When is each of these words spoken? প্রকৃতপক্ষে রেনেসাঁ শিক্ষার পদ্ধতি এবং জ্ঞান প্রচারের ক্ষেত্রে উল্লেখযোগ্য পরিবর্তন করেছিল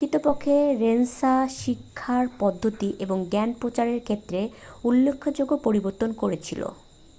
প্রকৃতপক্ষে 0.03 0.55
রেনেসাঁ 0.79 1.41
শিক্ষার 1.57 2.25
পদ্ধতি 2.39 2.89
এবং 2.99 3.17
জ্ঞান 3.29 3.49
প্রচারের 3.61 3.99
ক্ষেত্রে 4.03 4.39
উল্লেখযোগ্য 4.83 5.53
পরিবর্তন 5.65 6.09
করেছিল 6.13 6.61